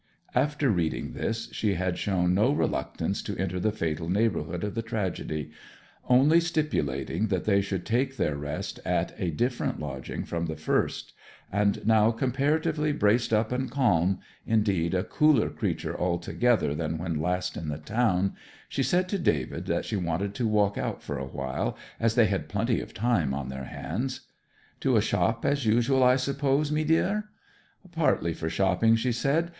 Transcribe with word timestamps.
After 0.33 0.71
reading 0.71 1.13
this 1.13 1.47
she 1.51 1.75
had 1.75 1.95
shown 1.99 2.33
no 2.33 2.51
reluctance 2.51 3.21
to 3.21 3.37
enter 3.37 3.59
the 3.59 3.71
fatal 3.71 4.09
neighbourhood 4.09 4.63
of 4.63 4.73
the 4.73 4.81
tragedy, 4.81 5.51
only 6.09 6.39
stipulating 6.39 7.27
that 7.27 7.45
they 7.45 7.61
should 7.61 7.85
take 7.85 8.17
their 8.17 8.35
rest 8.35 8.79
at 8.83 9.13
a 9.19 9.29
different 9.29 9.79
lodging 9.79 10.23
from 10.23 10.47
the 10.47 10.55
first; 10.55 11.13
and 11.51 11.85
now 11.85 12.09
comparatively 12.09 12.91
braced 12.91 13.31
up 13.31 13.51
and 13.51 13.69
calm 13.69 14.17
indeed 14.43 14.95
a 14.95 15.03
cooler 15.03 15.51
creature 15.51 15.95
altogether 15.95 16.73
than 16.73 16.97
when 16.97 17.21
last 17.21 17.55
in 17.55 17.67
the 17.67 17.77
town, 17.77 18.33
she 18.67 18.81
said 18.81 19.07
to 19.09 19.19
David 19.19 19.67
that 19.67 19.85
she 19.85 19.97
wanted 19.97 20.33
to 20.33 20.47
walk 20.47 20.79
out 20.79 21.03
for 21.03 21.19
a 21.19 21.27
while, 21.27 21.77
as 21.99 22.15
they 22.15 22.25
had 22.25 22.49
plenty 22.49 22.81
of 22.81 22.91
time 22.95 23.35
on 23.35 23.49
their 23.49 23.65
hands. 23.65 24.21
'To 24.79 24.97
a 24.97 24.99
shop 25.01 25.45
as 25.45 25.67
usual, 25.67 26.01
I 26.03 26.15
suppose, 26.15 26.71
mee 26.71 26.85
deer?' 26.85 27.29
'Partly 27.91 28.33
for 28.33 28.49
shopping,' 28.49 28.95
she 28.95 29.11
said. 29.11 29.49